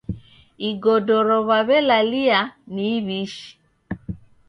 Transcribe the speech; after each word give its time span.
Igodoro 0.69 1.37
w'aw'elalia 1.47 2.41
ni 2.73 2.85
iw'ishi. 2.97 3.49